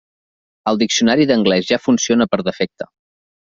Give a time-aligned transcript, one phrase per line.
[0.71, 2.93] El diccionari d'anglès ja funciona per defecte.